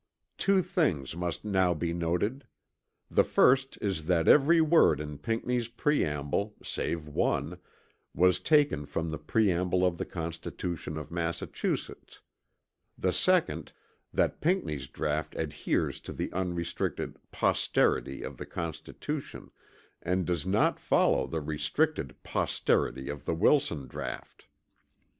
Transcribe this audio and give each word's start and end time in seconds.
Two 0.39 0.63
things 0.63 1.15
must 1.15 1.45
now 1.45 1.75
be 1.75 1.93
noted. 1.93 2.47
The 3.11 3.23
first 3.23 3.77
is 3.81 4.07
that 4.07 4.27
every 4.27 4.59
word 4.59 4.99
in 4.99 5.19
Pinckney's 5.19 5.67
preamble, 5.67 6.55
save 6.63 7.07
one, 7.07 7.59
was 8.15 8.39
taken 8.39 8.87
from 8.87 9.11
the 9.11 9.19
preamble 9.19 9.85
of 9.85 9.99
the 9.99 10.05
constitution 10.07 10.97
of 10.97 11.11
Massachusetts; 11.11 12.19
the 12.97 13.13
second, 13.13 13.73
that 14.11 14.41
Pinckney's 14.41 14.87
draught 14.87 15.35
adheres 15.35 15.99
to 15.99 16.13
the 16.13 16.33
unrestricted 16.33 17.17
"posterity" 17.31 18.23
of 18.23 18.37
the 18.37 18.45
constitution, 18.47 19.51
and 20.01 20.25
does 20.25 20.47
not 20.47 20.79
follow 20.79 21.27
the 21.27 21.41
restricted 21.41 22.15
"posterity" 22.23 23.07
of 23.07 23.25
the 23.25 23.35
Wilson 23.35 23.85
draught. 23.87 24.47